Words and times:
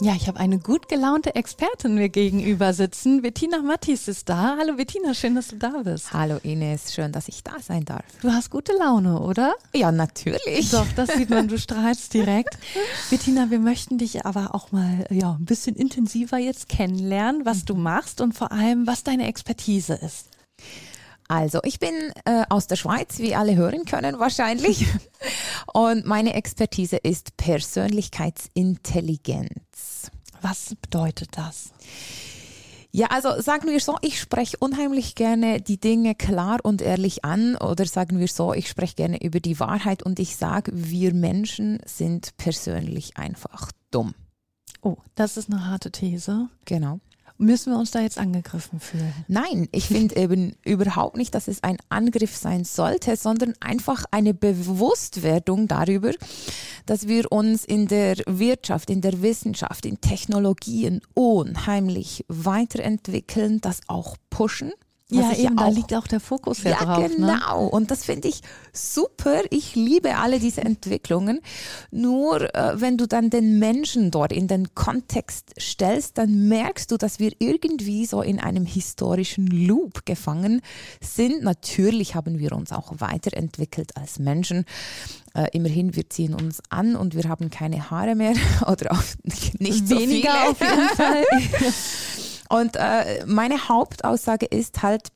Ja, 0.00 0.14
ich 0.14 0.28
habe 0.28 0.38
eine 0.38 0.60
gut 0.60 0.88
gelaunte 0.88 1.34
Expertin 1.34 1.96
mir 1.96 2.08
gegenüber 2.08 2.72
sitzen. 2.72 3.20
Bettina 3.20 3.62
Mattis 3.62 4.06
ist 4.06 4.28
da. 4.28 4.56
Hallo 4.56 4.76
Bettina, 4.76 5.12
schön, 5.12 5.34
dass 5.34 5.48
du 5.48 5.56
da 5.56 5.82
bist. 5.82 6.12
Hallo 6.12 6.38
Ines, 6.44 6.94
schön, 6.94 7.10
dass 7.10 7.26
ich 7.26 7.42
da 7.42 7.58
sein 7.60 7.84
darf. 7.84 8.04
Du 8.20 8.30
hast 8.30 8.50
gute 8.50 8.74
Laune, 8.78 9.20
oder? 9.20 9.56
Ja, 9.74 9.90
natürlich. 9.90 10.70
Doch, 10.70 10.86
das 10.94 11.10
sieht 11.14 11.30
man, 11.30 11.48
du 11.48 11.58
strahlst 11.58 12.14
direkt. 12.14 12.56
Bettina, 13.10 13.50
wir 13.50 13.58
möchten 13.58 13.98
dich 13.98 14.24
aber 14.24 14.54
auch 14.54 14.70
mal 14.70 15.04
ja, 15.10 15.32
ein 15.32 15.46
bisschen 15.46 15.74
intensiver 15.74 16.38
jetzt 16.38 16.68
kennenlernen, 16.68 17.44
was 17.44 17.64
du 17.64 17.74
machst 17.74 18.20
und 18.20 18.34
vor 18.34 18.52
allem, 18.52 18.86
was 18.86 19.02
deine 19.02 19.26
Expertise 19.26 19.94
ist. 19.94 20.28
Also, 21.28 21.60
ich 21.62 21.78
bin 21.78 21.92
äh, 22.24 22.44
aus 22.48 22.66
der 22.66 22.76
Schweiz, 22.76 23.18
wie 23.18 23.34
alle 23.34 23.54
hören 23.54 23.84
können 23.84 24.18
wahrscheinlich. 24.18 24.86
Und 25.72 26.06
meine 26.06 26.32
Expertise 26.32 26.96
ist 26.96 27.36
Persönlichkeitsintelligenz. 27.36 30.10
Was 30.40 30.74
bedeutet 30.80 31.36
das? 31.36 31.72
Ja, 32.90 33.08
also 33.08 33.40
sagen 33.42 33.68
wir 33.68 33.80
so, 33.80 33.96
ich 34.00 34.18
spreche 34.18 34.56
unheimlich 34.58 35.14
gerne 35.14 35.60
die 35.60 35.78
Dinge 35.78 36.14
klar 36.14 36.58
und 36.62 36.80
ehrlich 36.80 37.24
an 37.24 37.56
oder 37.56 37.84
sagen 37.84 38.18
wir 38.18 38.28
so, 38.28 38.54
ich 38.54 38.68
spreche 38.68 38.94
gerne 38.94 39.22
über 39.22 39.40
die 39.40 39.60
Wahrheit 39.60 40.02
und 40.02 40.18
ich 40.18 40.36
sage, 40.36 40.72
wir 40.74 41.12
Menschen 41.12 41.80
sind 41.84 42.36
persönlich 42.38 43.18
einfach 43.18 43.70
dumm. 43.90 44.14
Oh, 44.80 44.96
das 45.16 45.36
ist 45.36 45.50
eine 45.50 45.66
harte 45.66 45.90
These. 45.90 46.48
Genau. 46.64 47.00
Müssen 47.40 47.72
wir 47.72 47.78
uns 47.78 47.92
da 47.92 48.00
jetzt 48.00 48.18
angegriffen 48.18 48.80
fühlen? 48.80 49.12
Nein, 49.28 49.68
ich 49.70 49.86
finde 49.86 50.16
eben 50.16 50.56
überhaupt 50.64 51.16
nicht, 51.16 51.34
dass 51.36 51.46
es 51.46 51.62
ein 51.62 51.78
Angriff 51.88 52.36
sein 52.36 52.64
sollte, 52.64 53.16
sondern 53.16 53.54
einfach 53.60 54.04
eine 54.10 54.34
Bewusstwerdung 54.34 55.68
darüber, 55.68 56.10
dass 56.86 57.06
wir 57.06 57.30
uns 57.30 57.64
in 57.64 57.86
der 57.86 58.16
Wirtschaft, 58.26 58.90
in 58.90 59.02
der 59.02 59.22
Wissenschaft, 59.22 59.86
in 59.86 60.00
Technologien 60.00 61.00
unheimlich 61.14 62.24
weiterentwickeln, 62.26 63.60
das 63.60 63.82
auch 63.86 64.16
pushen 64.30 64.72
ja, 65.10 65.32
eben, 65.32 65.42
ja 65.42 65.50
da 65.64 65.68
liegt 65.68 65.94
auch 65.94 66.06
der 66.06 66.20
Fokus 66.20 66.62
ja, 66.62 66.72
ja 66.72 66.84
drauf. 66.84 67.08
Ne? 67.08 67.16
Genau, 67.16 67.64
ne? 67.64 67.70
und 67.70 67.90
das 67.90 68.04
finde 68.04 68.28
ich 68.28 68.42
super. 68.72 69.40
Ich 69.50 69.74
liebe 69.74 70.16
alle 70.16 70.38
diese 70.38 70.60
Entwicklungen. 70.60 71.40
Nur 71.90 72.54
äh, 72.54 72.80
wenn 72.80 72.98
du 72.98 73.06
dann 73.06 73.30
den 73.30 73.58
Menschen 73.58 74.10
dort 74.10 74.32
in 74.32 74.48
den 74.48 74.74
Kontext 74.74 75.54
stellst, 75.58 76.18
dann 76.18 76.48
merkst 76.48 76.90
du, 76.90 76.98
dass 76.98 77.18
wir 77.18 77.32
irgendwie 77.38 78.04
so 78.04 78.20
in 78.20 78.38
einem 78.38 78.66
historischen 78.66 79.46
Loop 79.46 80.04
gefangen 80.04 80.60
sind. 81.00 81.42
Natürlich 81.42 82.14
haben 82.14 82.38
wir 82.38 82.52
uns 82.52 82.72
auch 82.72 82.92
weiterentwickelt 82.98 83.96
als 83.96 84.18
Menschen. 84.18 84.66
Äh, 85.34 85.48
immerhin, 85.52 85.94
wir 85.96 86.08
ziehen 86.10 86.34
uns 86.34 86.60
an 86.68 86.96
und 86.96 87.14
wir 87.14 87.28
haben 87.28 87.48
keine 87.50 87.90
Haare 87.90 88.14
mehr 88.14 88.34
oder 88.66 88.92
auch 88.92 89.02
nicht 89.24 89.88
Weniger 89.88 90.32
so 90.32 90.50
auf 90.50 90.60
jeden 90.60 90.88
Fall. 90.90 91.24
Und 92.48 92.76
äh, 92.76 93.24
meine 93.26 93.68
Hauptaussage 93.68 94.46
ist 94.46 94.82
halt, 94.82 95.10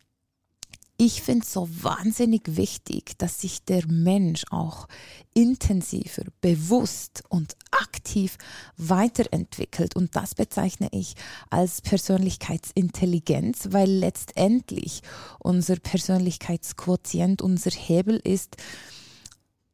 ich 1.05 1.22
finde 1.22 1.44
es 1.44 1.52
so 1.52 1.69
wahnsinnig 1.83 2.56
wichtig, 2.56 3.19
dass 3.19 3.41
sich 3.41 3.64
der 3.64 3.86
Mensch 3.89 4.44
auch 4.50 4.86
intensiver, 5.34 6.22
bewusst 6.41 7.24
und 7.28 7.56
aktiv 7.72 8.36
weiterentwickelt. 8.77 9.97
Und 9.97 10.14
das 10.14 10.34
bezeichne 10.34 10.89
ich 10.92 11.14
als 11.51 11.80
Persönlichkeitsintelligenz, 11.80 13.68
weil 13.70 13.90
letztendlich 13.90 15.02
unser 15.40 15.77
Persönlichkeitsquotient, 15.77 17.42
unser 17.42 17.70
Hebel 17.70 18.20
ist, 18.23 18.56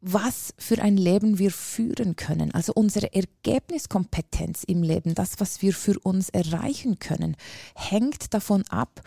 was 0.00 0.54
für 0.58 0.80
ein 0.80 0.96
Leben 0.96 1.38
wir 1.38 1.50
führen 1.50 2.16
können. 2.16 2.52
Also 2.54 2.72
unsere 2.72 3.12
Ergebniskompetenz 3.12 4.64
im 4.64 4.82
Leben, 4.82 5.14
das, 5.14 5.40
was 5.40 5.60
wir 5.62 5.74
für 5.74 5.98
uns 5.98 6.28
erreichen 6.28 6.98
können, 6.98 7.36
hängt 7.74 8.32
davon 8.32 8.64
ab, 8.68 9.02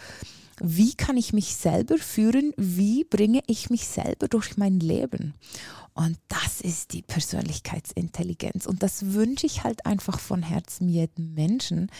wie 0.59 0.93
kann 0.93 1.17
ich 1.17 1.33
mich 1.33 1.55
selber 1.55 1.97
führen, 1.97 2.53
wie 2.57 3.03
bringe 3.03 3.41
ich 3.47 3.69
mich 3.69 3.87
selber 3.87 4.27
durch 4.27 4.57
mein 4.57 4.79
Leben. 4.79 5.33
Und 5.93 6.17
das 6.29 6.61
ist 6.61 6.93
die 6.93 7.01
Persönlichkeitsintelligenz. 7.01 8.65
Und 8.65 8.81
das 8.81 9.13
wünsche 9.13 9.45
ich 9.45 9.63
halt 9.63 9.85
einfach 9.85 10.19
von 10.19 10.41
Herzen 10.41 10.87
jedem 10.87 11.33
Menschen, 11.33 11.91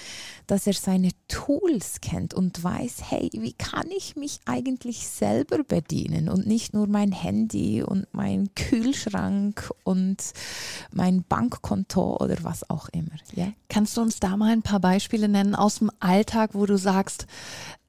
dass 0.47 0.66
er 0.66 0.74
seine 0.74 1.09
Tools 1.28 2.00
kennt 2.00 2.34
und 2.34 2.63
weiß, 2.63 3.03
hey, 3.09 3.30
wie 3.34 3.53
kann 3.53 3.88
ich 3.96 4.16
mich 4.16 4.40
eigentlich 4.46 5.07
selber 5.07 5.63
bedienen 5.63 6.30
und 6.30 6.47
nicht 6.47 6.74
nur 6.74 6.88
mein 6.88 7.12
Handy 7.12 7.84
und 7.84 8.07
mein 8.13 8.53
Kühlschrank 8.56 9.69
und 9.84 10.31
mein 10.94 11.24
Bankkonto 11.24 12.18
oder 12.18 12.38
was 12.44 12.69
auch 12.69 12.88
immer. 12.90 13.18
Ja? 13.35 13.51
Kannst 13.68 13.97
du 13.97 14.01
uns 14.01 14.19
da 14.19 14.38
mal 14.38 14.51
ein 14.51 14.63
paar 14.63 14.80
Beispiele 14.80 15.28
nennen 15.28 15.53
aus 15.56 15.80
dem 15.80 15.91
Alltag, 16.00 16.51
wo 16.53 16.66
du 16.66 16.78
sagst, 16.78 17.28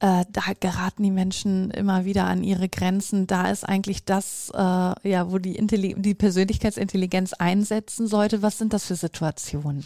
äh, 0.03 0.25
da 0.33 0.43
geraten 0.59 1.05
die 1.05 1.13
Menschen 1.13 1.71
immer 1.71 2.05
wieder 2.05 2.25
an 2.25 2.43
ihre 2.43 2.69
Grenzen. 2.69 3.29
Da 3.29 3.49
ist 3.51 3.63
eigentlich 3.63 4.05
das, 4.05 4.51
äh, 4.53 4.59
ja, 4.59 5.31
wo 5.31 5.39
die, 5.39 5.55
Intelli 5.55 5.92
die 5.97 6.15
Persönlichkeitsintelligenz 6.15 7.33
einsetzen 7.35 8.07
sollte. 8.07 8.43
Was 8.43 8.59
sind 8.59 8.73
das 8.73 8.87
für 8.87 8.97
Situationen? 8.97 9.85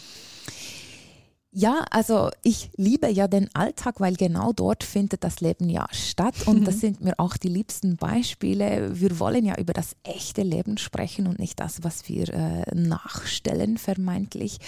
Ja, 1.51 1.85
also 1.89 2.29
ich 2.43 2.69
liebe 2.75 3.09
ja 3.09 3.27
den 3.27 3.49
Alltag, 3.55 3.99
weil 3.99 4.15
genau 4.15 4.53
dort 4.53 4.83
findet 4.83 5.23
das 5.23 5.39
Leben 5.39 5.69
ja 5.69 5.87
statt 5.91 6.35
und 6.45 6.59
mhm. 6.59 6.65
das 6.65 6.81
sind 6.81 7.01
mir 7.01 7.15
auch 7.17 7.35
die 7.35 7.47
liebsten 7.47 7.95
Beispiele. 7.95 8.91
Wir 8.99 9.17
wollen 9.19 9.43
ja 9.43 9.57
über 9.57 9.73
das 9.73 9.95
echte 10.03 10.43
Leben 10.43 10.77
sprechen 10.77 11.25
und 11.25 11.39
nicht 11.39 11.59
das, 11.59 11.83
was 11.83 12.07
wir 12.09 12.29
äh, 12.31 12.75
nachstellen, 12.75 13.79
vermeintlich. 13.79 14.59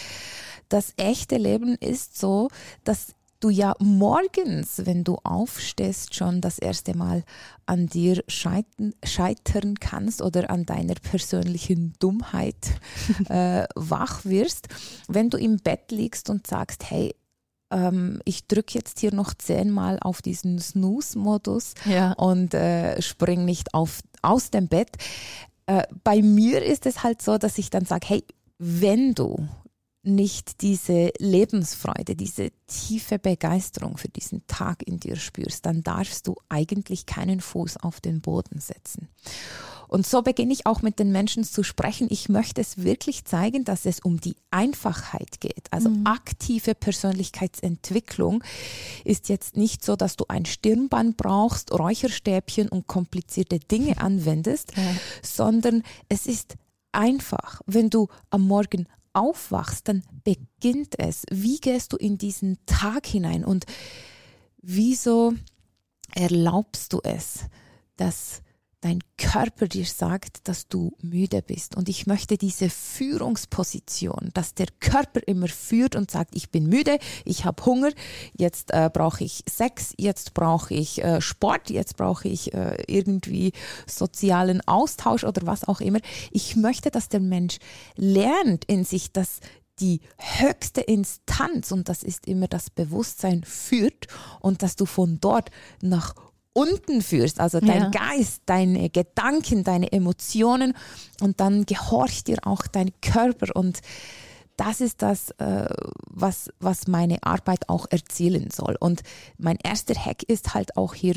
Das 0.69 0.93
echte 0.97 1.37
Leben 1.37 1.75
ist 1.75 2.17
so, 2.17 2.47
dass 2.83 3.13
du 3.39 3.49
ja 3.49 3.73
morgens, 3.79 4.85
wenn 4.85 5.03
du 5.03 5.15
aufstehst, 5.23 6.13
schon 6.13 6.41
das 6.41 6.59
erste 6.59 6.95
Mal 6.95 7.23
an 7.65 7.87
dir 7.87 8.23
scheitern, 8.27 8.93
scheitern 9.03 9.79
kannst 9.79 10.21
oder 10.21 10.49
an 10.49 10.65
deiner 10.65 10.95
persönlichen 10.95 11.93
Dummheit 11.99 12.79
äh, 13.29 13.65
wach 13.75 14.25
wirst, 14.25 14.67
wenn 15.07 15.29
du 15.29 15.37
im 15.37 15.57
Bett 15.57 15.91
liegst 15.91 16.29
und 16.29 16.47
sagst, 16.47 16.89
hey, 16.89 17.15
ähm, 17.71 18.21
ich 18.25 18.47
drücke 18.47 18.77
jetzt 18.77 18.99
hier 18.99 19.13
noch 19.13 19.33
zehnmal 19.33 19.99
auf 20.01 20.21
diesen 20.21 20.59
Snooze-Modus 20.59 21.73
ja. 21.85 22.13
und 22.13 22.53
äh, 22.53 23.01
spring 23.01 23.45
nicht 23.45 23.73
auf, 23.73 24.01
aus 24.21 24.51
dem 24.51 24.67
Bett. 24.67 24.97
Äh, 25.67 25.83
bei 26.03 26.21
mir 26.21 26.63
ist 26.63 26.85
es 26.85 27.03
halt 27.03 27.21
so, 27.21 27.37
dass 27.37 27.57
ich 27.57 27.69
dann 27.69 27.85
sage, 27.85 28.07
hey, 28.07 28.23
wenn 28.57 29.13
du 29.13 29.47
nicht 30.01 30.61
diese 30.61 31.11
Lebensfreude, 31.19 32.15
diese 32.15 32.51
tiefe 32.67 33.19
Begeisterung 33.19 33.97
für 33.97 34.07
diesen 34.07 34.45
Tag 34.47 34.83
in 34.87 34.99
dir 34.99 35.17
spürst, 35.17 35.65
dann 35.65 35.83
darfst 35.83 36.27
du 36.27 36.35
eigentlich 36.47 37.05
keinen 37.05 37.41
Fuß 37.41 37.77
auf 37.77 37.99
den 37.99 38.21
Boden 38.21 38.59
setzen. 38.59 39.09
Und 39.89 40.05
so 40.05 40.21
beginne 40.21 40.53
ich 40.53 40.67
auch 40.67 40.83
mit 40.83 40.99
den 40.99 41.11
Menschen 41.11 41.43
zu 41.43 41.63
sprechen. 41.63 42.07
Ich 42.11 42.29
möchte 42.29 42.61
es 42.61 42.83
wirklich 42.83 43.25
zeigen, 43.25 43.63
dass 43.65 43.87
es 43.87 43.99
um 43.99 44.21
die 44.21 44.35
Einfachheit 44.51 45.41
geht. 45.41 45.65
Also 45.71 45.89
mhm. 45.89 46.05
aktive 46.05 46.75
Persönlichkeitsentwicklung 46.75 48.43
ist 49.03 49.29
jetzt 49.29 49.57
nicht 49.57 49.83
so, 49.83 49.95
dass 49.95 50.15
du 50.15 50.25
ein 50.27 50.45
Stirnband 50.45 51.17
brauchst, 51.17 51.71
Räucherstäbchen 51.71 52.69
und 52.69 52.85
komplizierte 52.85 53.59
Dinge 53.59 53.97
anwendest, 54.01 54.77
ja. 54.77 54.83
sondern 55.23 55.81
es 56.07 56.27
ist 56.27 56.55
einfach, 56.91 57.61
wenn 57.65 57.89
du 57.89 58.09
am 58.29 58.47
Morgen 58.47 58.87
aufwachst, 59.19 59.87
dann 59.87 60.03
beginnt 60.23 60.97
es. 60.97 61.25
Wie 61.29 61.59
gehst 61.59 61.93
du 61.93 61.97
in 61.97 62.17
diesen 62.17 62.57
Tag 62.65 63.05
hinein 63.05 63.43
und 63.43 63.65
wieso 64.61 65.33
erlaubst 66.15 66.93
du 66.93 67.01
es, 67.03 67.41
dass 67.97 68.41
dein 68.81 68.99
Körper 69.17 69.67
dir 69.67 69.85
sagt, 69.85 70.47
dass 70.47 70.67
du 70.67 70.93
müde 71.01 71.41
bist. 71.41 71.75
Und 71.75 71.89
ich 71.89 72.07
möchte 72.07 72.37
diese 72.37 72.69
Führungsposition, 72.69 74.31
dass 74.33 74.53
der 74.53 74.67
Körper 74.79 75.19
immer 75.27 75.49
führt 75.49 75.95
und 75.95 76.09
sagt, 76.09 76.35
ich 76.35 76.49
bin 76.49 76.67
müde, 76.67 76.97
ich 77.25 77.43
habe 77.43 77.65
Hunger, 77.65 77.91
jetzt 78.33 78.71
äh, 78.71 78.89
brauche 78.91 79.23
ich 79.23 79.43
Sex, 79.49 79.93
jetzt 79.97 80.33
brauche 80.33 80.73
ich 80.73 81.03
äh, 81.03 81.19
Sport, 81.19 81.69
jetzt 81.69 81.97
brauche 81.97 82.29
ich 82.29 82.53
äh, 82.53 82.81
irgendwie 82.87 83.51
sozialen 83.85 84.65
Austausch 84.65 85.25
oder 85.25 85.45
was 85.45 85.65
auch 85.65 85.81
immer. 85.81 85.99
Ich 86.31 86.55
möchte, 86.55 86.89
dass 86.89 87.09
der 87.09 87.19
Mensch 87.19 87.59
lernt 87.95 88.63
in 88.65 88.85
sich, 88.85 89.11
dass 89.11 89.39
die 89.79 90.01
höchste 90.17 90.81
Instanz, 90.81 91.71
und 91.71 91.89
das 91.89 92.03
ist 92.03 92.27
immer 92.27 92.47
das 92.47 92.69
Bewusstsein, 92.69 93.43
führt 93.43 94.07
und 94.39 94.61
dass 94.61 94.75
du 94.75 94.85
von 94.85 95.19
dort 95.19 95.51
nach 95.81 96.15
unten 96.53 97.01
führst, 97.01 97.39
also 97.39 97.59
dein 97.59 97.83
ja. 97.83 97.89
Geist, 97.89 98.41
deine 98.45 98.89
Gedanken, 98.89 99.63
deine 99.63 99.91
Emotionen 99.91 100.73
und 101.21 101.39
dann 101.39 101.65
gehorcht 101.65 102.27
dir 102.27 102.39
auch 102.43 102.67
dein 102.67 102.91
Körper 103.01 103.55
und 103.55 103.81
das 104.57 104.81
ist 104.81 105.01
das, 105.01 105.31
äh, 105.37 105.69
was, 106.09 106.49
was 106.59 106.87
meine 106.87 107.23
Arbeit 107.23 107.69
auch 107.69 107.85
erzielen 107.89 108.49
soll. 108.51 108.75
Und 108.77 109.03
mein 109.37 109.57
erster 109.63 109.95
Hack 109.95 110.23
ist 110.23 110.53
halt 110.53 110.75
auch 110.75 110.93
hier, 110.95 111.15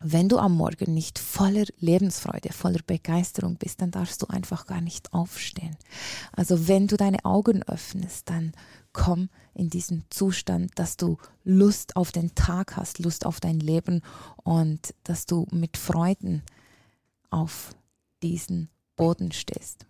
wenn 0.00 0.28
du 0.28 0.36
am 0.36 0.54
Morgen 0.56 0.92
nicht 0.92 1.18
voller 1.18 1.64
Lebensfreude, 1.78 2.52
voller 2.52 2.80
Begeisterung 2.86 3.56
bist, 3.56 3.80
dann 3.80 3.90
darfst 3.90 4.20
du 4.20 4.26
einfach 4.26 4.66
gar 4.66 4.82
nicht 4.82 5.14
aufstehen. 5.14 5.76
Also 6.32 6.68
wenn 6.68 6.88
du 6.88 6.98
deine 6.98 7.24
Augen 7.24 7.62
öffnest, 7.62 8.28
dann 8.28 8.52
komm 8.92 9.28
in 9.54 9.70
diesen 9.70 10.04
Zustand, 10.10 10.70
dass 10.76 10.96
du 10.96 11.18
Lust 11.44 11.96
auf 11.96 12.12
den 12.12 12.34
Tag 12.34 12.76
hast, 12.76 12.98
Lust 12.98 13.26
auf 13.26 13.40
dein 13.40 13.60
Leben 13.60 14.02
und 14.36 14.94
dass 15.04 15.26
du 15.26 15.46
mit 15.50 15.76
Freuden 15.76 16.42
auf 17.30 17.74
diesen 18.22 18.68
Boden 18.96 19.32
stehst. 19.32 19.86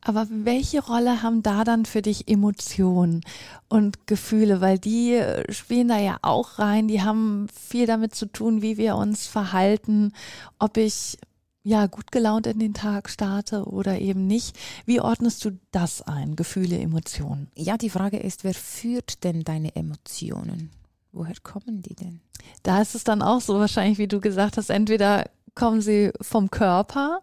Aber 0.00 0.26
welche 0.30 0.82
Rolle 0.84 1.22
haben 1.22 1.42
da 1.42 1.64
dann 1.64 1.86
für 1.86 2.02
dich 2.02 2.28
Emotionen 2.28 3.22
und 3.68 4.06
Gefühle? 4.06 4.60
Weil 4.60 4.78
die 4.78 5.20
spielen 5.48 5.88
da 5.88 5.98
ja 5.98 6.18
auch 6.22 6.58
rein. 6.58 6.88
Die 6.88 7.02
haben 7.02 7.48
viel 7.48 7.86
damit 7.86 8.14
zu 8.14 8.26
tun, 8.26 8.62
wie 8.62 8.76
wir 8.76 8.96
uns 8.96 9.26
verhalten, 9.26 10.12
ob 10.58 10.76
ich 10.76 11.18
ja 11.64 11.86
gut 11.86 12.12
gelaunt 12.12 12.46
in 12.46 12.60
den 12.60 12.74
Tag 12.74 13.10
starte 13.10 13.64
oder 13.64 13.98
eben 13.98 14.26
nicht. 14.26 14.56
Wie 14.84 15.00
ordnest 15.00 15.44
du 15.44 15.58
das 15.72 16.02
ein? 16.02 16.36
Gefühle, 16.36 16.78
Emotionen? 16.78 17.50
Ja, 17.56 17.76
die 17.76 17.90
Frage 17.90 18.18
ist, 18.18 18.44
wer 18.44 18.54
führt 18.54 19.24
denn 19.24 19.42
deine 19.42 19.74
Emotionen? 19.74 20.70
Woher 21.10 21.34
kommen 21.42 21.82
die 21.82 21.94
denn? 21.94 22.20
Da 22.62 22.82
ist 22.82 22.94
es 22.94 23.02
dann 23.02 23.22
auch 23.22 23.40
so 23.40 23.58
wahrscheinlich, 23.58 23.98
wie 23.98 24.08
du 24.08 24.20
gesagt 24.20 24.58
hast, 24.58 24.70
entweder 24.70 25.24
kommen 25.54 25.80
sie 25.80 26.12
vom 26.20 26.50
Körper, 26.50 27.22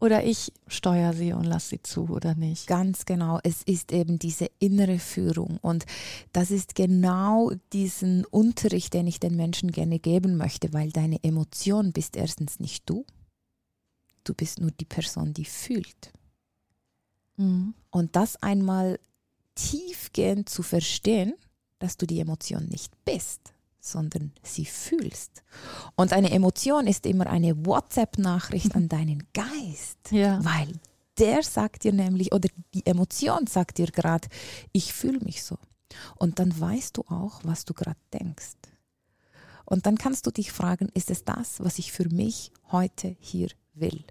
oder 0.00 0.24
ich 0.24 0.52
steuere 0.66 1.12
sie 1.12 1.34
und 1.34 1.44
lasse 1.44 1.68
sie 1.70 1.82
zu 1.82 2.08
oder 2.08 2.34
nicht. 2.34 2.66
Ganz 2.66 3.04
genau. 3.04 3.38
Es 3.42 3.62
ist 3.62 3.92
eben 3.92 4.18
diese 4.18 4.50
innere 4.58 4.98
Führung. 4.98 5.58
Und 5.60 5.84
das 6.32 6.50
ist 6.50 6.74
genau 6.74 7.52
diesen 7.74 8.24
Unterricht, 8.24 8.94
den 8.94 9.06
ich 9.06 9.20
den 9.20 9.36
Menschen 9.36 9.70
gerne 9.70 9.98
geben 9.98 10.38
möchte, 10.38 10.72
weil 10.72 10.90
deine 10.90 11.22
Emotion 11.22 11.92
bist 11.92 12.16
erstens 12.16 12.60
nicht 12.60 12.88
du. 12.88 13.04
Du 14.24 14.34
bist 14.34 14.60
nur 14.60 14.70
die 14.70 14.84
Person, 14.84 15.32
die 15.32 15.44
fühlt. 15.44 16.12
Mhm. 17.36 17.74
Und 17.90 18.16
das 18.16 18.36
einmal 18.42 18.98
tiefgehend 19.54 20.48
zu 20.48 20.62
verstehen, 20.62 21.34
dass 21.78 21.96
du 21.96 22.06
die 22.06 22.20
Emotion 22.20 22.66
nicht 22.66 22.92
bist, 23.04 23.40
sondern 23.80 24.32
sie 24.42 24.66
fühlst. 24.66 25.42
Und 25.96 26.12
eine 26.12 26.30
Emotion 26.30 26.86
ist 26.86 27.06
immer 27.06 27.26
eine 27.26 27.66
WhatsApp-Nachricht 27.66 28.74
an 28.76 28.88
deinen 28.88 29.26
Geist, 29.32 29.98
ja. 30.10 30.44
weil 30.44 30.72
der 31.18 31.42
sagt 31.42 31.84
dir 31.84 31.92
nämlich, 31.92 32.32
oder 32.32 32.48
die 32.74 32.86
Emotion 32.86 33.46
sagt 33.46 33.78
dir 33.78 33.88
gerade, 33.88 34.28
ich 34.72 34.92
fühle 34.92 35.20
mich 35.20 35.42
so. 35.42 35.58
Und 36.16 36.38
dann 36.38 36.58
weißt 36.58 36.96
du 36.96 37.02
auch, 37.08 37.40
was 37.42 37.64
du 37.64 37.74
gerade 37.74 37.98
denkst. 38.12 38.56
Und 39.64 39.86
dann 39.86 39.98
kannst 39.98 40.26
du 40.26 40.30
dich 40.30 40.52
fragen, 40.52 40.88
ist 40.94 41.10
es 41.10 41.24
das, 41.24 41.60
was 41.60 41.78
ich 41.78 41.92
für 41.92 42.08
mich 42.08 42.52
heute 42.72 43.16
hier 43.20 43.48
will? 43.74 44.04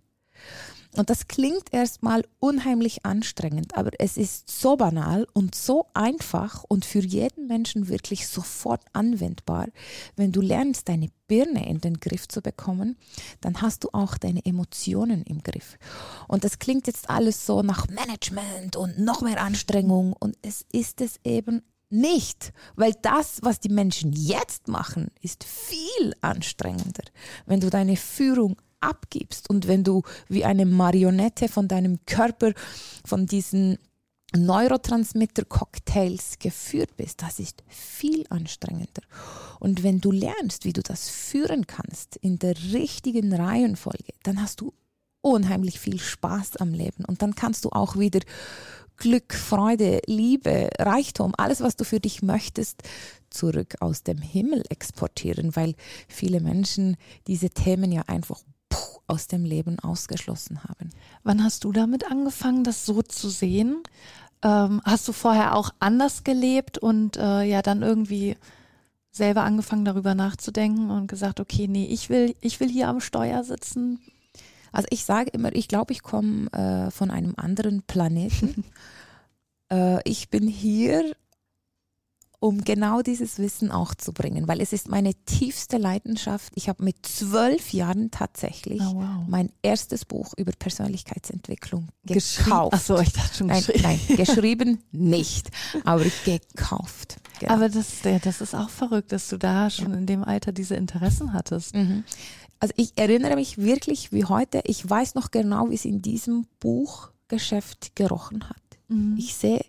Und 0.95 1.11
das 1.11 1.27
klingt 1.27 1.71
erstmal 1.71 2.23
unheimlich 2.39 3.05
anstrengend, 3.05 3.77
aber 3.77 3.91
es 3.99 4.17
ist 4.17 4.49
so 4.49 4.75
banal 4.75 5.27
und 5.33 5.53
so 5.53 5.85
einfach 5.93 6.63
und 6.67 6.83
für 6.83 6.99
jeden 6.99 7.45
Menschen 7.45 7.89
wirklich 7.89 8.27
sofort 8.27 8.81
anwendbar. 8.93 9.67
Wenn 10.15 10.31
du 10.31 10.41
lernst, 10.41 10.89
deine 10.89 11.09
Birne 11.27 11.69
in 11.69 11.79
den 11.79 11.99
Griff 11.99 12.27
zu 12.27 12.41
bekommen, 12.41 12.97
dann 13.39 13.61
hast 13.61 13.83
du 13.83 13.89
auch 13.93 14.17
deine 14.17 14.43
Emotionen 14.45 15.21
im 15.23 15.43
Griff. 15.43 15.77
Und 16.27 16.43
das 16.43 16.57
klingt 16.57 16.87
jetzt 16.87 17.09
alles 17.09 17.45
so 17.45 17.61
nach 17.61 17.87
Management 17.87 18.75
und 18.75 18.97
noch 18.97 19.21
mehr 19.21 19.41
Anstrengung 19.41 20.13
und 20.13 20.37
es 20.41 20.65
ist 20.71 21.01
es 21.01 21.19
eben 21.23 21.61
nicht, 21.91 22.51
weil 22.75 22.93
das, 23.01 23.39
was 23.41 23.59
die 23.59 23.69
Menschen 23.69 24.11
jetzt 24.13 24.67
machen, 24.67 25.09
ist 25.21 25.43
viel 25.43 26.13
anstrengender. 26.21 27.03
Wenn 27.45 27.59
du 27.59 27.69
deine 27.69 27.95
Führung 27.95 28.57
abgibst 28.81 29.49
und 29.49 29.67
wenn 29.67 29.83
du 29.83 30.03
wie 30.27 30.45
eine 30.45 30.65
Marionette 30.65 31.49
von 31.49 31.67
deinem 31.67 31.99
Körper, 32.05 32.53
von 33.05 33.25
diesen 33.25 33.77
Neurotransmitter-Cocktails 34.35 36.37
geführt 36.39 36.95
bist, 36.97 37.23
das 37.23 37.39
ist 37.39 37.63
viel 37.67 38.25
anstrengender. 38.29 39.01
Und 39.59 39.81
wenn 39.83 40.01
du 40.01 40.11
lernst, 40.11 40.65
wie 40.65 40.73
du 40.73 40.83
das 40.83 41.09
führen 41.09 41.65
kannst 41.65 42.17
in 42.17 42.37
der 42.37 42.55
richtigen 42.71 43.33
Reihenfolge, 43.33 44.13
dann 44.23 44.39
hast 44.41 44.61
du 44.61 44.73
unheimlich 45.21 45.79
viel 45.79 45.99
Spaß 45.99 46.57
am 46.57 46.73
Leben 46.73 47.05
und 47.05 47.21
dann 47.21 47.35
kannst 47.35 47.63
du 47.65 47.69
auch 47.69 47.97
wieder 47.97 48.19
Glück, 48.97 49.33
Freude, 49.33 50.01
Liebe, 50.07 50.69
Reichtum, 50.77 51.33
alles, 51.37 51.61
was 51.61 51.77
du 51.77 51.85
für 51.85 52.01
dich 52.01 52.21
möchtest, 52.21 52.83
zurück 53.29 53.75
aus 53.79 54.03
dem 54.03 54.17
Himmel 54.17 54.63
exportieren, 54.69 55.55
weil 55.55 55.75
viele 56.07 56.41
Menschen 56.41 56.97
diese 57.27 57.49
Themen 57.49 57.91
ja 57.91 58.03
einfach 58.07 58.41
aus 59.09 59.27
dem 59.27 59.43
Leben 59.43 59.79
ausgeschlossen 59.79 60.63
haben. 60.63 60.91
Wann 61.23 61.43
hast 61.43 61.63
du 61.63 61.71
damit 61.71 62.09
angefangen, 62.09 62.63
das 62.63 62.85
so 62.85 63.01
zu 63.01 63.29
sehen? 63.29 63.83
Ähm, 64.41 64.81
hast 64.85 65.07
du 65.07 65.11
vorher 65.11 65.55
auch 65.55 65.71
anders 65.79 66.23
gelebt 66.23 66.77
und 66.77 67.17
äh, 67.17 67.43
ja 67.43 67.61
dann 67.61 67.81
irgendwie 67.81 68.37
selber 69.11 69.43
angefangen 69.43 69.85
darüber 69.85 70.15
nachzudenken 70.15 70.91
und 70.91 71.07
gesagt, 71.07 71.39
okay, 71.39 71.67
nee, 71.67 71.85
ich 71.85 72.09
will, 72.09 72.35
ich 72.41 72.59
will 72.59 72.69
hier 72.69 72.87
am 72.87 73.01
Steuer 73.01 73.43
sitzen? 73.43 73.99
Also 74.71 74.87
ich 74.91 75.03
sage 75.03 75.31
immer, 75.31 75.53
ich 75.53 75.67
glaube, 75.67 75.93
ich 75.93 76.03
komme 76.03 76.51
äh, 76.53 76.91
von 76.91 77.11
einem 77.11 77.33
anderen 77.37 77.81
Planeten. 77.83 78.63
äh, 79.71 79.99
ich 80.07 80.29
bin 80.29 80.47
hier 80.47 81.15
um 82.39 82.63
genau 82.63 83.01
dieses 83.01 83.37
Wissen 83.37 83.69
auch 83.69 83.93
zu 83.93 84.13
bringen, 84.13 84.47
weil 84.47 84.61
es 84.61 84.71
ist 84.71 84.87
meine 84.87 85.13
tiefste 85.25 85.77
Leidenschaft. 85.77 86.53
Ich 86.55 86.69
habe 86.69 86.83
mit 86.83 87.05
zwölf 87.05 87.73
Jahren 87.73 88.11
tatsächlich 88.11 88.81
oh, 88.81 88.95
wow. 88.95 89.27
mein 89.27 89.51
erstes 89.61 90.05
Buch 90.05 90.33
über 90.37 90.53
Persönlichkeitsentwicklung 90.57 91.89
gekauft. 92.05 92.73
Achso, 92.73 92.99
ich 92.99 93.11
dachte 93.11 93.35
schon 93.35 93.47
nein, 93.47 93.57
geschrieben. 93.57 93.81
Nein, 93.83 94.17
geschrieben 94.17 94.83
nicht, 94.91 95.49
aber 95.83 96.05
gekauft. 96.23 97.17
Genau. 97.39 97.53
Aber 97.53 97.67
das, 97.67 97.87
das 98.23 98.41
ist 98.41 98.55
auch 98.55 98.69
verrückt, 98.69 99.11
dass 99.11 99.27
du 99.27 99.37
da 99.37 99.69
schon 99.69 99.91
ja. 99.91 99.97
in 99.97 100.05
dem 100.05 100.23
Alter 100.23 100.53
diese 100.53 100.75
Interessen 100.75 101.33
hattest. 101.33 101.75
Mhm. 101.75 102.05
Also 102.61 102.73
ich 102.77 102.97
erinnere 102.97 103.35
mich 103.35 103.57
wirklich 103.57 104.11
wie 104.11 104.25
heute, 104.25 104.61
ich 104.65 104.89
weiß 104.89 105.15
noch 105.15 105.31
genau, 105.31 105.69
wie 105.69 105.75
es 105.75 105.85
in 105.85 106.01
diesem 106.01 106.45
Buchgeschäft 106.59 107.95
gerochen 107.95 108.49
hat. 108.49 108.68
Mhm. 108.89 109.15
Ich 109.17 109.35
sehe 109.35 109.61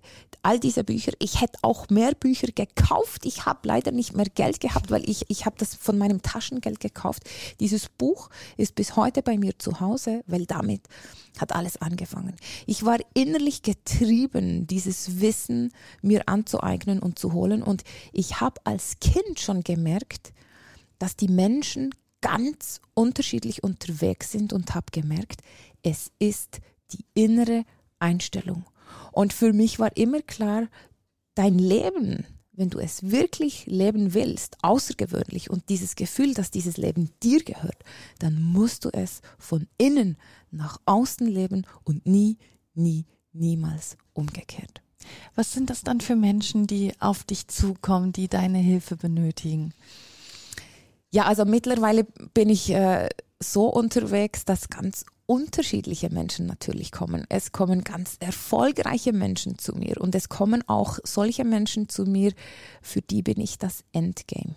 all 0.43 0.59
diese 0.59 0.85
Bücher. 0.85 1.13
Ich 1.19 1.41
hätte 1.41 1.59
auch 1.63 1.89
mehr 1.91 2.15
Bücher 2.15 2.49
gekauft. 2.49 3.27
Ich 3.27 3.45
habe 3.45 3.61
leider 3.65 3.93
nicht 3.93 4.17
mehr 4.17 4.27
Geld 4.27 4.61
gehabt, 4.61 4.91
weil 4.91 5.09
ich, 5.09 5.27
ich 5.29 5.45
habe 5.45 5.57
das 5.59 5.75
von 5.75 5.99
meinem 5.99 6.23
Taschengeld 6.23 6.81
gekauft. 6.81 7.25
Dieses 7.61 7.89
Buch 7.89 8.31
ist 8.57 8.75
bis 8.75 8.97
heute 8.97 9.23
bei 9.23 9.37
mir 9.37 9.59
zu 9.59 9.81
Hause, 9.81 10.23
weil 10.27 10.47
damit 10.47 10.83
hat 11.39 11.55
alles 11.55 11.77
angefangen. 11.77 12.37
Ich 12.67 12.85
war 12.85 12.99
innerlich 13.15 13.63
getrieben, 13.63 14.67
dieses 14.67 15.21
Wissen 15.21 15.73
mir 16.03 16.29
anzueignen 16.29 17.01
und 17.01 17.19
zu 17.19 17.33
holen. 17.33 17.63
Und 17.63 17.85
ich 18.13 18.41
habe 18.41 18.61
als 18.65 18.99
Kind 19.01 19.39
schon 19.39 19.63
gemerkt, 19.63 20.33
dass 20.99 21.17
die 21.17 21.29
Menschen 21.29 21.95
ganz 22.23 22.81
unterschiedlich 22.95 23.63
unterwegs 23.63 24.33
sind 24.33 24.53
und 24.53 24.75
habe 24.75 24.87
gemerkt, 24.93 25.43
es 25.83 26.11
ist 26.19 26.61
die 26.93 27.05
innere 27.15 27.65
Einstellung. 27.99 28.65
Und 29.13 29.33
für 29.33 29.53
mich 29.53 29.79
war 29.79 29.97
immer 29.97 30.23
klar, 30.23 30.69
dein 31.35 31.59
Leben, 31.59 32.27
wenn 32.53 32.71
du 32.71 32.79
es 32.79 33.11
wirklich 33.11 33.67
leben 33.67 34.13
willst, 34.15 34.59
außergewöhnlich 34.63 35.51
und 35.51 35.69
dieses 35.69 35.97
Gefühl, 35.97 36.35
dass 36.35 36.51
dieses 36.51 36.77
Leben 36.77 37.11
dir 37.23 37.43
gehört, 37.43 37.85
dann 38.19 38.43
musst 38.43 38.85
du 38.85 38.91
es 38.93 39.23
von 39.39 39.67
innen 39.79 40.17
nach 40.51 40.79
außen 40.85 41.27
leben 41.27 41.67
und 41.85 42.07
nie, 42.07 42.37
nie, 42.75 43.07
niemals 43.33 43.97
umgekehrt. 44.13 44.83
Was 45.35 45.53
sind 45.53 45.71
das 45.71 45.83
dann 45.83 46.01
für 46.01 46.17
Menschen, 46.17 46.67
die 46.67 46.93
auf 47.01 47.25
dich 47.25 47.49
zukommen, 47.49 48.13
die 48.13 48.29
deine 48.29 48.59
Hilfe 48.59 48.97
benötigen? 48.97 49.73
Ja, 51.11 51.25
also 51.25 51.45
mittlerweile 51.45 52.05
bin 52.35 52.51
ich 52.51 52.71
äh, 52.71 53.09
so 53.43 53.67
unterwegs, 53.67 54.45
dass 54.45 54.69
ganz 54.69 55.05
unterschiedliche 55.27 56.11
Menschen 56.11 56.47
natürlich 56.47 56.93
kommen. 56.93 57.25
Es 57.29 57.53
kommen 57.53 57.85
ganz 57.85 58.17
erfolgreiche 58.21 59.13
Menschen 59.13 59.59
zu 59.59 59.75
mir 59.75 60.01
und 60.01 60.15
es 60.15 60.29
kommen 60.29 60.67
auch 60.69 60.99
solche 61.05 61.45
Menschen 61.45 61.89
zu 61.89 62.05
mir, 62.05 62.33
für 62.83 63.01
die 63.01 63.23
bin 63.23 63.41
ich 63.41 63.59
das 63.59 63.85
Endgame. 63.93 64.55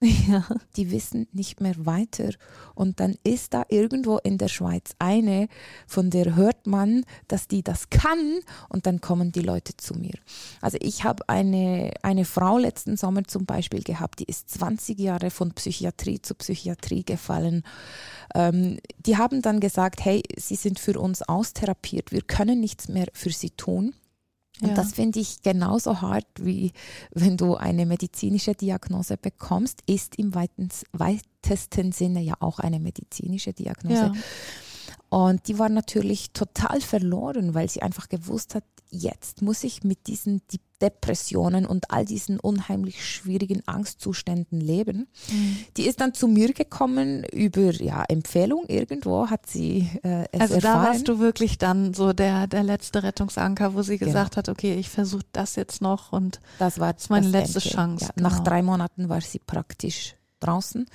Ja. 0.28 0.46
Die 0.76 0.90
wissen 0.90 1.26
nicht 1.32 1.60
mehr 1.60 1.74
weiter. 1.84 2.30
Und 2.74 3.00
dann 3.00 3.16
ist 3.24 3.52
da 3.52 3.64
irgendwo 3.68 4.18
in 4.18 4.38
der 4.38 4.48
Schweiz 4.48 4.92
eine, 4.98 5.48
von 5.86 6.10
der 6.10 6.36
hört 6.36 6.66
man, 6.66 7.04
dass 7.28 7.48
die 7.48 7.62
das 7.62 7.90
kann 7.90 8.40
und 8.68 8.86
dann 8.86 9.00
kommen 9.00 9.32
die 9.32 9.42
Leute 9.42 9.76
zu 9.76 9.94
mir. 9.94 10.14
Also 10.60 10.78
ich 10.80 11.04
habe 11.04 11.28
eine, 11.28 11.92
eine 12.02 12.24
Frau 12.24 12.58
letzten 12.58 12.96
Sommer 12.96 13.24
zum 13.24 13.44
Beispiel 13.44 13.82
gehabt, 13.82 14.20
die 14.20 14.24
ist 14.24 14.48
20 14.50 14.98
Jahre 14.98 15.30
von 15.30 15.52
Psychiatrie 15.52 16.22
zu 16.22 16.34
Psychiatrie 16.34 17.04
gefallen. 17.04 17.62
Ähm, 18.34 18.78
die 19.04 19.16
haben 19.16 19.42
dann 19.42 19.60
gesagt, 19.60 20.04
hey, 20.04 20.22
sie 20.36 20.56
sind 20.56 20.78
für 20.78 20.98
uns 20.98 21.22
austherapiert, 21.22 22.12
wir 22.12 22.22
können 22.22 22.60
nichts 22.60 22.88
mehr 22.88 23.08
für 23.12 23.30
sie 23.30 23.50
tun. 23.50 23.94
Und 24.62 24.68
Ja. 24.68 24.74
das 24.74 24.92
finde 24.92 25.20
ich 25.20 25.42
genauso 25.42 26.00
hart, 26.02 26.26
wie 26.40 26.72
wenn 27.12 27.36
du 27.36 27.56
eine 27.56 27.86
medizinische 27.86 28.54
Diagnose 28.54 29.16
bekommst, 29.16 29.80
ist 29.86 30.16
im 30.16 30.34
weitens, 30.34 30.84
weitesten 30.92 31.92
Sinne 31.92 32.20
ja 32.20 32.34
auch 32.40 32.58
eine 32.58 32.80
medizinische 32.80 33.52
Diagnose. 33.52 33.94
Ja. 33.94 34.12
Und 35.10 35.48
die 35.48 35.58
war 35.58 35.68
natürlich 35.68 36.30
total 36.32 36.80
verloren, 36.80 37.52
weil 37.52 37.68
sie 37.68 37.82
einfach 37.82 38.08
gewusst 38.08 38.54
hat, 38.54 38.62
jetzt 38.92 39.42
muss 39.42 39.62
ich 39.64 39.82
mit 39.84 40.06
diesen 40.06 40.40
Di- 40.52 40.60
Depressionen 40.80 41.66
und 41.66 41.90
all 41.90 42.04
diesen 42.04 42.38
unheimlich 42.40 43.04
schwierigen 43.04 43.62
Angstzuständen 43.66 44.60
leben. 44.60 45.08
Die 45.76 45.86
ist 45.86 46.00
dann 46.00 46.14
zu 46.14 46.26
mir 46.28 46.52
gekommen 46.52 47.24
über 47.32 47.72
ja, 47.72 48.04
Empfehlung 48.08 48.64
irgendwo, 48.66 49.28
hat 49.28 49.46
sie 49.46 49.88
äh, 50.04 50.26
es 50.32 50.40
Also 50.40 50.54
da 50.60 50.68
erfahren. 50.74 50.86
warst 50.86 51.08
du 51.08 51.18
wirklich 51.18 51.58
dann 51.58 51.92
so 51.92 52.12
der, 52.12 52.46
der 52.46 52.62
letzte 52.62 53.02
Rettungsanker, 53.02 53.74
wo 53.74 53.82
sie 53.82 53.98
Genau. 53.98 54.12
gesagt 54.12 54.36
hat, 54.36 54.48
okay, 54.48 54.74
ich 54.74 54.88
versuche 54.90 55.26
das 55.32 55.56
jetzt 55.56 55.82
noch 55.82 56.12
und 56.12 56.40
Das 56.60 56.78
war 56.78 56.96
ist 56.96 57.10
meine 57.10 57.30
das 57.30 57.52
letzte 57.52 57.58
Ende. 57.58 57.70
Chance, 57.70 58.04
Ja, 58.16 58.22
Nach 58.22 58.38
genau. 58.38 58.44
drei 58.44 58.62
Monaten 58.62 59.08
war 59.08 59.20
sie 59.20 59.40
praktisch 59.40 60.14
draußen. 60.40 60.86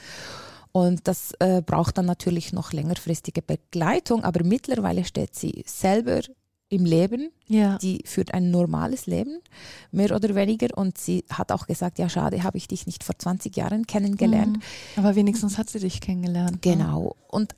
Und 0.76 1.08
das 1.08 1.32
äh, 1.40 1.62
braucht 1.62 1.98
dann 1.98 2.06
natürlich 2.06 2.52
noch 2.52 2.74
längerfristige 2.74 3.42
Begleitung, 3.42 4.26
aber 4.26 4.44
mittlerweile 4.44 5.06
steht 5.06 5.34
sie 5.34 5.64
selber 5.66 6.20
im 6.68 6.84
Leben. 6.84 7.32
ja. 7.48 7.78
Die 7.78 8.04
führt 8.06 8.34
ein 8.34 8.52
normales 8.52 9.06
Leben, 9.06 9.40
mehr 9.92 10.14
oder 10.14 10.36
weniger. 10.36 10.78
Und 10.78 10.98
sie 10.98 11.24
hat 11.32 11.54
auch 11.54 11.66
gesagt, 11.68 11.98
ja 11.98 12.10
schade, 12.10 12.44
habe 12.44 12.58
ich 12.58 12.68
dich 12.68 12.88
nicht 12.88 13.06
vor 13.06 13.18
20 13.18 13.56
Jahren 13.56 13.88
kennengelernt. 13.88 14.58
Mhm. 14.58 14.62
Aber 14.98 15.16
wenigstens 15.16 15.58
hat 15.58 15.70
sie 15.70 15.80
dich 15.80 16.02
kennengelernt. 16.02 16.66
ne? 16.66 16.74
Genau. 16.74 17.16
Und 17.30 17.56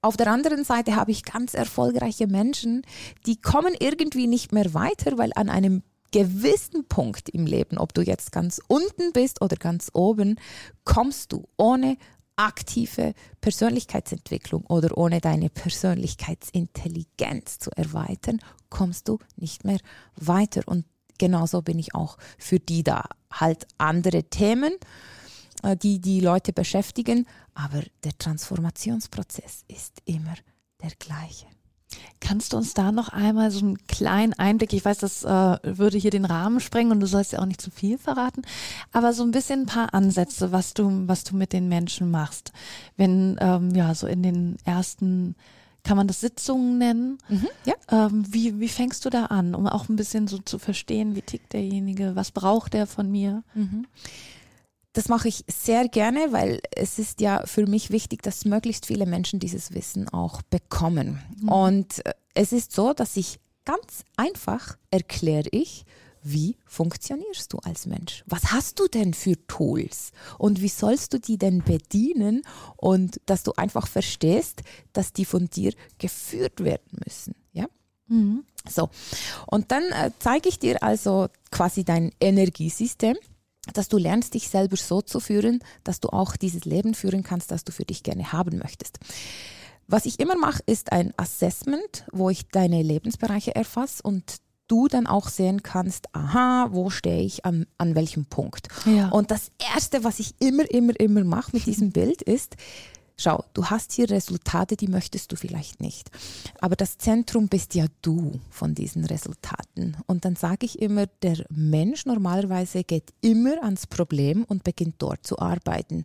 auf 0.00 0.16
der 0.16 0.28
anderen 0.28 0.62
Seite 0.62 0.94
habe 0.94 1.10
ich 1.10 1.24
ganz 1.24 1.54
erfolgreiche 1.54 2.28
Menschen, 2.28 2.82
die 3.26 3.40
kommen 3.40 3.74
irgendwie 3.80 4.28
nicht 4.28 4.52
mehr 4.52 4.74
weiter, 4.74 5.18
weil 5.18 5.32
an 5.34 5.48
einem 5.48 5.82
gewissen 6.14 6.86
Punkt 6.86 7.28
im 7.30 7.44
Leben, 7.44 7.76
ob 7.76 7.92
du 7.92 8.00
jetzt 8.00 8.30
ganz 8.30 8.60
unten 8.68 9.10
bist 9.12 9.42
oder 9.42 9.56
ganz 9.56 9.90
oben, 9.94 10.36
kommst 10.84 11.32
du 11.32 11.48
ohne 11.56 11.96
aktive 12.36 13.14
Persönlichkeitsentwicklung 13.40 14.64
oder 14.66 14.98
ohne 14.98 15.20
deine 15.20 15.50
Persönlichkeitsintelligenz 15.50 17.58
zu 17.58 17.70
erweitern, 17.76 18.40
kommst 18.70 19.08
du 19.08 19.18
nicht 19.36 19.64
mehr 19.64 19.80
weiter. 20.16 20.62
Und 20.66 20.84
genauso 21.18 21.62
bin 21.62 21.78
ich 21.78 21.94
auch 21.94 22.18
für 22.38 22.58
die 22.58 22.82
da. 22.82 23.04
Halt 23.30 23.68
andere 23.78 24.24
Themen, 24.24 24.72
äh, 25.62 25.76
die 25.76 26.00
die 26.00 26.18
Leute 26.20 26.52
beschäftigen, 26.52 27.26
aber 27.54 27.82
der 28.02 28.18
Transformationsprozess 28.18 29.62
ist 29.68 30.02
immer 30.04 30.34
der 30.82 30.90
gleiche. 30.98 31.46
Kannst 32.20 32.52
du 32.52 32.56
uns 32.56 32.72
da 32.74 32.90
noch 32.90 33.10
einmal 33.10 33.50
so 33.50 33.58
einen 33.60 33.86
kleinen 33.86 34.32
Einblick, 34.32 34.72
ich 34.72 34.84
weiß, 34.84 34.98
das 34.98 35.24
äh, 35.24 35.58
würde 35.62 35.98
hier 35.98 36.10
den 36.10 36.24
Rahmen 36.24 36.60
sprengen 36.60 36.92
und 36.92 37.00
du 37.00 37.06
sollst 37.06 37.32
ja 37.32 37.40
auch 37.40 37.46
nicht 37.46 37.60
zu 37.60 37.70
viel 37.70 37.98
verraten, 37.98 38.42
aber 38.92 39.12
so 39.12 39.22
ein 39.24 39.30
bisschen 39.30 39.60
ein 39.60 39.66
paar 39.66 39.92
Ansätze, 39.92 40.50
was 40.50 40.72
du, 40.72 41.06
was 41.06 41.24
du 41.24 41.36
mit 41.36 41.52
den 41.52 41.68
Menschen 41.68 42.10
machst. 42.10 42.52
Wenn, 42.96 43.36
ähm, 43.40 43.74
ja, 43.74 43.94
so 43.94 44.06
in 44.06 44.22
den 44.22 44.56
ersten, 44.64 45.34
kann 45.82 45.98
man 45.98 46.06
das 46.06 46.20
Sitzungen 46.20 46.78
nennen? 46.78 47.18
Ja. 47.66 47.74
Ähm, 48.06 48.24
wie, 48.26 48.58
wie 48.58 48.68
fängst 48.68 49.04
du 49.04 49.10
da 49.10 49.26
an, 49.26 49.54
um 49.54 49.66
auch 49.66 49.90
ein 49.90 49.96
bisschen 49.96 50.26
so 50.26 50.38
zu 50.38 50.58
verstehen, 50.58 51.14
wie 51.14 51.22
tickt 51.22 51.52
derjenige, 51.52 52.16
was 52.16 52.30
braucht 52.30 52.72
der 52.72 52.86
von 52.86 53.10
mir? 53.10 53.42
Das 54.94 55.08
mache 55.08 55.28
ich 55.28 55.44
sehr 55.48 55.88
gerne, 55.88 56.32
weil 56.32 56.60
es 56.74 56.98
ist 56.98 57.20
ja 57.20 57.44
für 57.46 57.66
mich 57.66 57.90
wichtig, 57.90 58.22
dass 58.22 58.44
möglichst 58.44 58.86
viele 58.86 59.06
Menschen 59.06 59.40
dieses 59.40 59.74
Wissen 59.74 60.08
auch 60.08 60.40
bekommen. 60.42 61.20
Und 61.46 62.04
äh, 62.06 62.14
es 62.34 62.52
ist 62.52 62.72
so, 62.72 62.92
dass 62.92 63.16
ich 63.16 63.40
ganz 63.64 64.04
einfach 64.16 64.78
erkläre 64.90 65.48
ich, 65.50 65.84
wie 66.22 66.56
funktionierst 66.66 67.52
du 67.52 67.58
als 67.58 67.86
Mensch? 67.86 68.24
Was 68.26 68.52
hast 68.52 68.78
du 68.80 68.88
denn 68.88 69.12
für 69.12 69.34
Tools? 69.46 70.12
Und 70.38 70.62
wie 70.62 70.68
sollst 70.68 71.12
du 71.12 71.20
die 71.20 71.36
denn 71.36 71.62
bedienen? 71.62 72.42
Und 72.76 73.20
dass 73.26 73.42
du 73.42 73.52
einfach 73.56 73.86
verstehst, 73.86 74.62
dass 74.94 75.12
die 75.12 75.26
von 75.26 75.50
dir 75.50 75.74
geführt 75.98 76.64
werden 76.64 76.98
müssen. 77.04 77.34
Ja? 77.52 77.66
So, 78.68 78.88
und 79.46 79.70
dann 79.70 79.82
äh, 79.84 80.12
zeige 80.18 80.48
ich 80.48 80.58
dir 80.58 80.82
also 80.82 81.28
quasi 81.50 81.84
dein 81.84 82.12
Energiesystem, 82.20 83.16
dass 83.72 83.88
du 83.88 83.98
lernst, 83.98 84.34
dich 84.34 84.48
selber 84.48 84.76
so 84.76 85.00
zu 85.00 85.20
führen, 85.20 85.60
dass 85.84 86.00
du 86.00 86.08
auch 86.08 86.36
dieses 86.36 86.64
Leben 86.64 86.94
führen 86.94 87.22
kannst, 87.22 87.50
das 87.50 87.64
du 87.64 87.72
für 87.72 87.84
dich 87.84 88.02
gerne 88.02 88.32
haben 88.32 88.58
möchtest. 88.58 88.98
Was 89.86 90.06
ich 90.06 90.20
immer 90.20 90.36
mache, 90.36 90.62
ist 90.66 90.92
ein 90.92 91.12
Assessment, 91.16 92.04
wo 92.12 92.30
ich 92.30 92.48
deine 92.48 92.82
Lebensbereiche 92.82 93.54
erfasse 93.54 94.02
und 94.02 94.36
du 94.66 94.88
dann 94.88 95.06
auch 95.06 95.28
sehen 95.28 95.62
kannst, 95.62 96.14
aha, 96.14 96.68
wo 96.70 96.88
stehe 96.88 97.22
ich 97.22 97.44
an, 97.44 97.66
an 97.76 97.94
welchem 97.94 98.24
Punkt. 98.24 98.68
Ja. 98.86 99.08
Und 99.08 99.30
das 99.30 99.50
Erste, 99.74 100.04
was 100.04 100.20
ich 100.20 100.34
immer, 100.40 100.70
immer, 100.70 100.98
immer 100.98 101.22
mache 101.24 101.50
mit 101.52 101.66
diesem 101.66 101.92
Bild 101.92 102.22
ist, 102.22 102.56
schau, 103.16 103.44
du 103.54 103.66
hast 103.66 103.92
hier 103.92 104.10
Resultate, 104.10 104.76
die 104.76 104.88
möchtest 104.88 105.30
du 105.32 105.36
vielleicht 105.36 105.80
nicht. 105.80 106.10
Aber 106.60 106.76
das 106.76 106.98
Zentrum 106.98 107.48
bist 107.48 107.74
ja 107.74 107.86
du 108.02 108.40
von 108.50 108.74
diesen 108.74 109.04
Resultaten. 109.04 109.96
Und 110.06 110.24
dann 110.24 110.36
sage 110.36 110.66
ich 110.66 110.80
immer, 110.80 111.06
der 111.22 111.44
Mensch 111.50 112.06
normalerweise 112.06 112.84
geht 112.84 113.12
immer 113.20 113.62
ans 113.62 113.86
Problem 113.86 114.44
und 114.44 114.64
beginnt 114.64 114.96
dort 114.98 115.26
zu 115.26 115.38
arbeiten. 115.38 116.04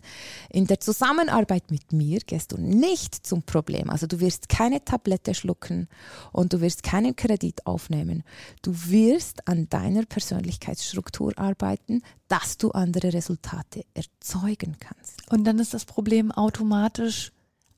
In 0.50 0.68
der 0.68 0.80
Zusammenarbeit 0.80 1.72
mit 1.72 1.92
mir 1.92 2.20
gehst 2.20 2.52
du 2.52 2.58
nicht 2.58 3.16
zum 3.16 3.44
Problem. 3.44 3.90
Also 3.90 4.08
du 4.08 4.20
wirst 4.20 4.50
keine 4.50 4.84
Tablette 4.84 5.34
schlucken 5.34 5.88
und 6.32 6.54
du 6.54 6.62
wirst 6.62 6.84
keinen 6.84 7.16
Kredit 7.16 7.66
aufnehmen. 7.66 8.24
Du 8.62 8.74
wirst 8.88 9.48
an 9.48 9.68
deiner 9.70 10.06
Persönlichkeitsstruktur 10.06 11.34
arbeiten, 11.38 12.02
dass 12.30 12.58
du 12.58 12.72
andere 12.72 13.12
Resultate 13.12 13.86
erzeugen 13.94 14.78
kannst. 14.80 15.30
Und 15.32 15.44
dann 15.44 15.60
ist 15.60 15.74
das 15.74 15.84
Problem 15.84 16.32
automatisch 16.32 17.32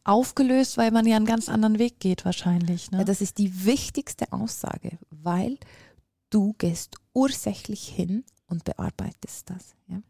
aufgelöst, 0.03 0.77
weil 0.77 0.91
man 0.91 1.07
ja 1.07 1.15
einen 1.15 1.25
ganz 1.25 1.49
anderen 1.49 1.79
Weg 1.79 1.99
geht 1.99 2.25
wahrscheinlich. 2.25 2.91
Ne? 2.91 2.99
Ja, 2.99 3.03
das 3.03 3.21
ist 3.21 3.37
die 3.37 3.65
wichtigste 3.65 4.31
Aussage, 4.31 4.97
weil 5.09 5.57
du 6.29 6.53
gehst 6.57 6.97
ursächlich 7.13 7.87
hin 7.87 8.23
und 8.47 8.63
bearbeitest 8.63 9.49
das. 9.49 9.75
Ja? 9.87 10.01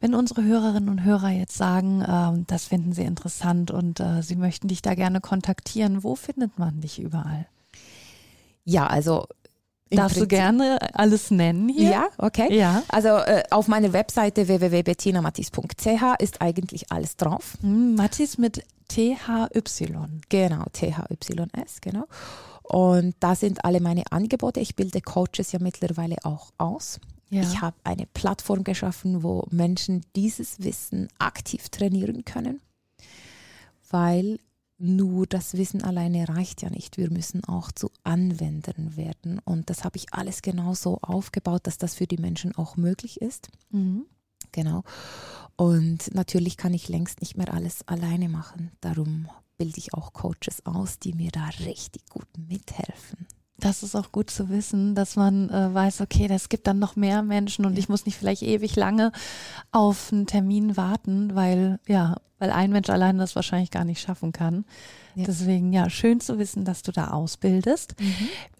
Wenn 0.00 0.14
unsere 0.14 0.42
Hörerinnen 0.42 0.90
und 0.90 1.04
Hörer 1.04 1.30
jetzt 1.30 1.56
sagen, 1.56 2.04
ähm, 2.06 2.44
das 2.46 2.66
finden 2.66 2.92
sie 2.92 3.04
interessant 3.04 3.70
und 3.70 4.00
äh, 4.00 4.22
sie 4.22 4.36
möchten 4.36 4.68
dich 4.68 4.82
da 4.82 4.94
gerne 4.94 5.20
kontaktieren, 5.20 6.02
wo 6.02 6.16
findet 6.16 6.58
man 6.58 6.80
dich 6.80 7.00
überall? 7.00 7.46
Ja, 8.64 8.86
also 8.86 9.26
Darfst 9.90 10.16
du 10.16 10.20
Prinzip- 10.20 10.28
gerne 10.38 10.78
alles 10.94 11.30
nennen 11.30 11.68
hier? 11.68 11.90
Ja, 11.90 12.06
okay. 12.18 12.52
Ja. 12.56 12.82
Also 12.88 13.08
äh, 13.08 13.42
auf 13.50 13.68
meiner 13.68 13.92
Webseite 13.92 14.48
www.bettinamatis.ch 14.48 16.02
ist 16.18 16.40
eigentlich 16.40 16.90
alles 16.90 17.16
drauf. 17.16 17.56
Hm, 17.60 17.94
Mathis 17.94 18.38
mit 18.38 18.64
THY. 18.88 19.16
Genau, 20.28 20.64
THYS, 20.72 21.80
genau. 21.80 22.06
Und 22.62 23.14
da 23.20 23.34
sind 23.34 23.64
alle 23.64 23.80
meine 23.80 24.04
Angebote. 24.10 24.60
Ich 24.60 24.74
bilde 24.74 25.00
Coaches 25.00 25.52
ja 25.52 25.58
mittlerweile 25.60 26.16
auch 26.24 26.50
aus. 26.58 26.98
Ja. 27.30 27.42
Ich 27.42 27.60
habe 27.60 27.76
eine 27.84 28.06
Plattform 28.06 28.64
geschaffen, 28.64 29.22
wo 29.22 29.46
Menschen 29.50 30.04
dieses 30.16 30.62
Wissen 30.62 31.08
aktiv 31.18 31.68
trainieren 31.68 32.24
können, 32.24 32.60
weil 33.90 34.38
nur 34.78 35.26
das 35.26 35.54
Wissen 35.54 35.82
alleine 35.82 36.28
reicht 36.28 36.62
ja 36.62 36.70
nicht. 36.70 36.96
Wir 36.96 37.10
müssen 37.10 37.44
auch 37.44 37.70
zu 37.70 37.90
Anwendern 38.02 38.96
werden. 38.96 39.38
Und 39.44 39.70
das 39.70 39.84
habe 39.84 39.96
ich 39.96 40.12
alles 40.12 40.42
genau 40.42 40.74
so 40.74 40.98
aufgebaut, 41.00 41.66
dass 41.66 41.78
das 41.78 41.94
für 41.94 42.06
die 42.06 42.18
Menschen 42.18 42.54
auch 42.56 42.76
möglich 42.76 43.20
ist. 43.20 43.50
Mhm. 43.70 44.06
Genau. 44.52 44.82
Und 45.56 46.14
natürlich 46.14 46.56
kann 46.56 46.74
ich 46.74 46.88
längst 46.88 47.20
nicht 47.20 47.36
mehr 47.36 47.52
alles 47.52 47.86
alleine 47.86 48.28
machen. 48.28 48.72
Darum 48.80 49.28
bilde 49.56 49.78
ich 49.78 49.94
auch 49.94 50.12
Coaches 50.12 50.64
aus, 50.64 50.98
die 50.98 51.12
mir 51.12 51.30
da 51.30 51.46
richtig 51.64 52.08
gut 52.08 52.28
mithelfen. 52.36 53.26
Das 53.64 53.82
ist 53.82 53.96
auch 53.96 54.12
gut 54.12 54.30
zu 54.30 54.50
wissen, 54.50 54.94
dass 54.94 55.16
man 55.16 55.48
äh, 55.48 55.72
weiß, 55.72 56.02
okay, 56.02 56.28
es 56.30 56.48
gibt 56.50 56.66
dann 56.66 56.78
noch 56.78 56.96
mehr 56.96 57.22
Menschen 57.22 57.64
und 57.64 57.72
Ja. 57.72 57.78
ich 57.78 57.88
muss 57.88 58.04
nicht 58.04 58.16
vielleicht 58.18 58.42
ewig 58.42 58.76
lange 58.76 59.10
auf 59.72 60.12
einen 60.12 60.26
Termin 60.26 60.76
warten, 60.76 61.34
weil 61.34 61.80
ja, 61.86 62.16
weil 62.38 62.50
ein 62.50 62.70
Mensch 62.72 62.90
alleine 62.90 63.20
das 63.20 63.34
wahrscheinlich 63.36 63.70
gar 63.70 63.84
nicht 63.84 64.00
schaffen 64.02 64.32
kann. 64.32 64.66
Ja. 65.14 65.24
Deswegen 65.26 65.72
ja, 65.72 65.88
schön 65.88 66.20
zu 66.20 66.38
wissen, 66.38 66.64
dass 66.66 66.82
du 66.82 66.92
da 66.92 67.08
ausbildest. 67.12 67.94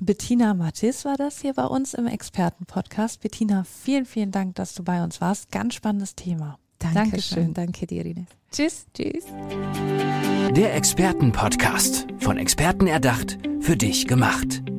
Bettina 0.01 0.55
Mattis 0.55 1.05
war 1.05 1.17
das 1.17 1.41
hier 1.41 1.53
bei 1.53 1.65
uns 1.67 1.93
im 1.93 2.07
Expertenpodcast. 2.07 3.21
Bettina, 3.21 3.65
vielen, 3.65 4.07
vielen 4.07 4.31
Dank, 4.31 4.55
dass 4.55 4.75
du 4.75 4.85
bei 4.85 5.05
uns 5.05 5.21
warst. 5.21 5.51
Ganz 5.51 5.75
spannendes 5.75 6.15
Thema. 6.15 6.59
Dankeschön. 6.79 7.53
Danke 7.55 7.87
dir, 7.87 8.05
Ines. 8.07 8.27
Tschüss. 8.53 8.87
Tschüss. 8.95 9.25
Der 10.57 10.75
Expertenpodcast. 10.75 12.07
Von 12.21 12.39
Experten 12.39 12.87
erdacht, 12.87 13.39
für 13.61 13.77
dich 13.77 14.07
gemacht. 14.07 14.63